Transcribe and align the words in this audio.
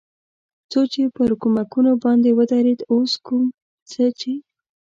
څو 0.71 0.79
چې 0.91 1.01
پر 1.15 1.29
کومکونو 1.41 1.91
باندې 2.03 2.29
ودرېد، 2.37 2.79
اوس 2.93 3.11
کوم 3.25 3.43
څه 3.89 4.03
چې. 4.19 4.31